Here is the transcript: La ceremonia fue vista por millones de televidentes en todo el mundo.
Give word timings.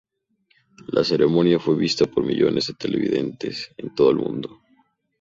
La 0.87 1.03
ceremonia 1.03 1.59
fue 1.59 1.75
vista 1.75 2.07
por 2.07 2.25
millones 2.25 2.65
de 2.65 2.73
televidentes 2.73 3.71
en 3.77 3.93
todo 3.93 4.09
el 4.09 4.15
mundo. 4.17 4.57